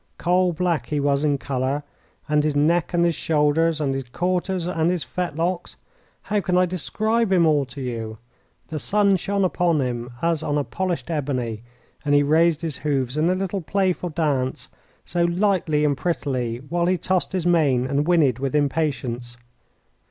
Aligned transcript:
Coal 0.17 0.51
black 0.51 0.87
he 0.87 0.99
was 0.99 1.23
in 1.23 1.37
colour, 1.37 1.83
and 2.27 2.43
his 2.43 2.55
neck, 2.55 2.91
and 2.91 3.05
his 3.05 3.13
shoulder, 3.13 3.71
and 3.79 3.93
his 3.93 4.09
quarters, 4.09 4.65
and 4.65 4.89
his 4.89 5.03
fetlocks 5.03 5.75
how 6.23 6.41
can 6.41 6.57
I 6.57 6.65
describe 6.65 7.31
him 7.31 7.45
all 7.45 7.65
to 7.65 7.81
you? 7.81 8.17
The 8.69 8.79
sun 8.79 9.15
shone 9.15 9.43
upon 9.45 9.79
him 9.79 10.09
as 10.19 10.41
on 10.41 10.65
polished 10.65 11.11
ebony, 11.11 11.61
and 12.03 12.15
he 12.15 12.23
raised 12.23 12.63
his 12.63 12.77
hoofs 12.77 13.15
in 13.15 13.29
a 13.29 13.35
little 13.35 13.61
playful 13.61 14.09
dance 14.09 14.69
so 15.05 15.23
lightly 15.25 15.85
and 15.85 15.95
prettily, 15.95 16.57
while 16.67 16.87
he 16.87 16.97
tossed 16.97 17.33
his 17.33 17.45
mane 17.45 17.85
and 17.85 18.07
whinnied 18.07 18.39
with 18.39 18.55
impatience. 18.55 19.37